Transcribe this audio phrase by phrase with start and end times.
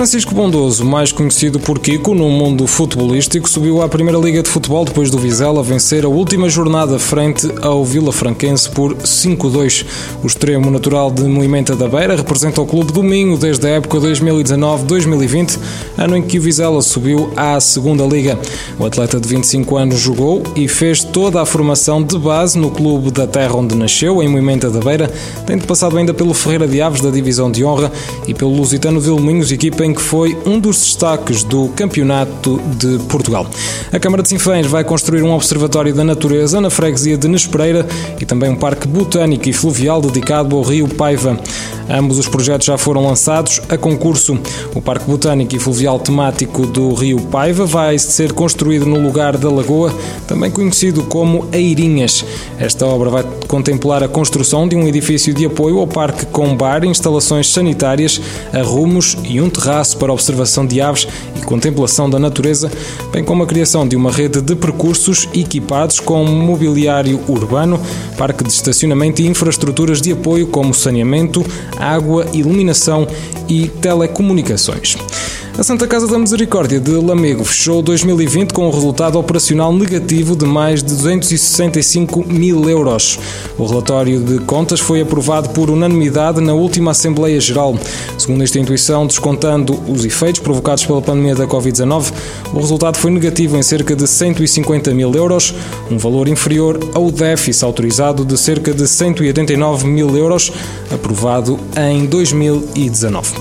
[0.00, 4.82] Francisco Bondoso, mais conhecido por Kiko no mundo futebolístico, subiu à Primeira Liga de Futebol
[4.82, 9.84] depois do Vizela vencer a última jornada frente ao Vila Franquense por 5-2.
[10.24, 13.98] O extremo natural de Moimenta da Beira representa o clube do Minho desde a época
[13.98, 15.58] 2019-2020,
[15.98, 18.38] ano em que o Vizela subiu à Segunda Liga.
[18.78, 23.10] O atleta de 25 anos jogou e fez toda a formação de base no clube
[23.10, 25.12] da terra onde nasceu, em Moimenta da Beira,
[25.44, 27.92] tendo passado ainda pelo Ferreira de Aves da Divisão de Honra
[28.26, 33.46] e pelo Lusitano Vilminhos, equipa em que foi um dos destaques do Campeonato de Portugal.
[33.92, 37.86] A Câmara de Sinfãs vai construir um observatório da natureza na freguesia de Nespereira
[38.20, 41.38] e também um parque botânico e fluvial dedicado ao rio Paiva.
[41.92, 44.38] Ambos os projetos já foram lançados a concurso.
[44.76, 49.50] O Parque Botânico e Fluvial Temático do Rio Paiva vai ser construído no lugar da
[49.50, 49.92] Lagoa,
[50.24, 52.24] também conhecido como Airinhas.
[52.60, 56.84] Esta obra vai contemplar a construção de um edifício de apoio ao parque com bar,
[56.84, 58.20] instalações sanitárias,
[58.52, 62.70] arrumos e um terraço para observação de aves e contemplação da natureza,
[63.12, 67.80] bem como a criação de uma rede de percursos equipados com mobiliário urbano,
[68.18, 71.44] parque de estacionamento e infraestruturas de apoio como saneamento,
[71.78, 73.06] água, iluminação
[73.48, 74.96] e telecomunicações.
[75.58, 80.46] A Santa Casa da Misericórdia de Lamego fechou 2020 com um resultado operacional negativo de
[80.46, 83.18] mais de 265 mil euros.
[83.58, 87.76] O relatório de contas foi aprovado por unanimidade na última Assembleia Geral.
[88.16, 92.12] Segundo a instituição, descontando os efeitos provocados pela pandemia da Covid-19,
[92.54, 95.54] o resultado foi negativo em cerca de 150 mil euros,
[95.90, 100.50] um valor inferior ao déficit autorizado de cerca de 189 mil euros,
[100.90, 103.34] aprovado em 2019.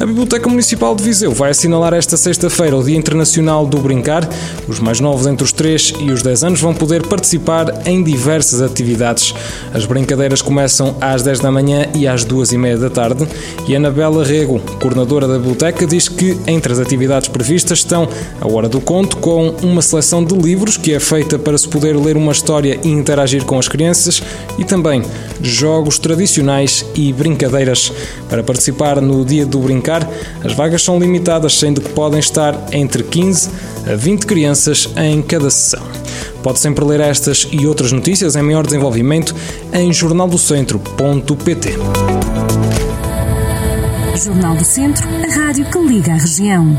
[0.00, 4.28] A Biblioteca Municipal de Viseu vai assinalar esta sexta-feira o Dia Internacional do Brincar.
[4.66, 8.60] Os mais novos entre os 3 e os 10 anos vão poder participar em diversas
[8.60, 9.32] atividades.
[9.72, 13.24] As brincadeiras começam às 10 da manhã e às 2 e meia da tarde.
[13.68, 18.08] E Anabela Rego, coordenadora da biblioteca, diz que entre as atividades previstas estão
[18.40, 21.96] a Hora do Conto, com uma seleção de livros que é feita para se poder
[21.96, 24.20] ler uma história e interagir com as crianças,
[24.58, 25.04] e também
[25.40, 27.92] jogos tradicionais e brincadeiras.
[28.28, 30.08] Para participar no Dia do Brincar, brincar,
[30.42, 33.50] as vagas são limitadas, sendo que podem estar entre 15
[33.86, 35.82] a 20 crianças em cada sessão.
[36.42, 39.34] Pode sempre ler estas e outras notícias em maior desenvolvimento
[39.72, 41.74] em jornaldocentro.pt.
[44.16, 46.78] Jornal do Centro, a rádio que liga a região.